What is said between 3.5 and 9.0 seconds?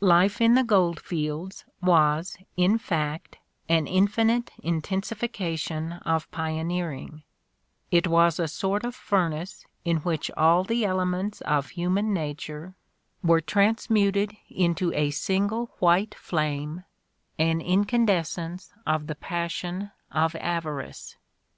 an infinite intensi fication of pioneering, it was a sort of